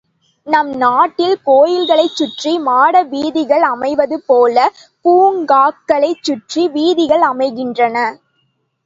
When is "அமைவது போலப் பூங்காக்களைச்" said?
3.67-6.23